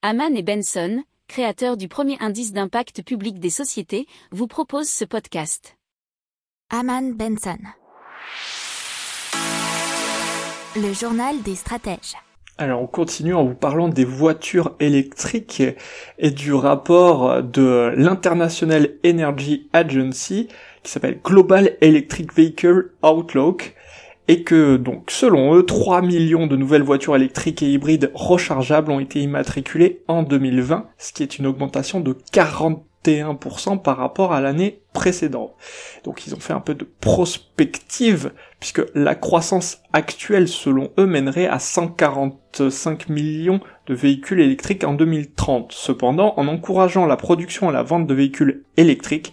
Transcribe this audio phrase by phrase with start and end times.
[0.00, 5.76] Haman et Benson, créateurs du premier indice d'impact public des sociétés, vous proposent ce podcast.
[6.70, 7.58] Haman Benson.
[10.76, 12.14] Le journal des stratèges.
[12.58, 15.64] Alors on continue en vous parlant des voitures électriques
[16.18, 20.46] et du rapport de l'International Energy Agency
[20.84, 23.74] qui s'appelle Global Electric Vehicle Outlook
[24.28, 29.00] et que donc selon eux 3 millions de nouvelles voitures électriques et hybrides rechargeables ont
[29.00, 34.82] été immatriculées en 2020, ce qui est une augmentation de 41% par rapport à l'année
[34.92, 35.54] précédente.
[36.04, 41.46] Donc ils ont fait un peu de prospective puisque la croissance actuelle selon eux mènerait
[41.46, 45.72] à 145 millions de véhicules électriques en 2030.
[45.72, 49.32] Cependant, en encourageant la production et la vente de véhicules électriques,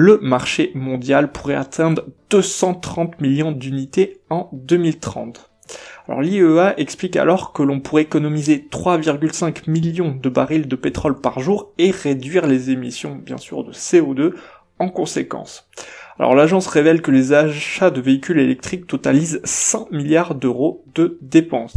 [0.00, 5.50] le marché mondial pourrait atteindre 230 millions d'unités en 2030.
[6.06, 11.40] Alors l'IEA explique alors que l'on pourrait économiser 3,5 millions de barils de pétrole par
[11.40, 14.34] jour et réduire les émissions bien sûr de CO2
[14.78, 15.68] en conséquence.
[16.20, 21.76] Alors l'agence révèle que les achats de véhicules électriques totalisent 100 milliards d'euros de dépenses.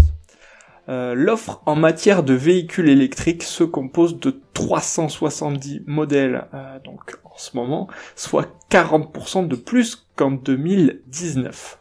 [0.90, 7.38] Euh, l'offre en matière de véhicules électriques se compose de 370 modèles euh, donc en
[7.38, 11.81] ce moment, soit 40% de plus qu'en 2019.